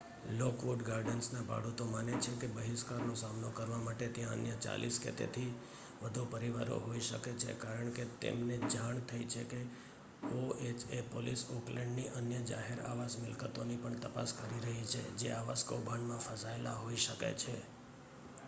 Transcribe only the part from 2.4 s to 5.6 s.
કે બહિષ્કારનો સામનો કરવા માટે ત્યાં અન્ય 40 કે તેથી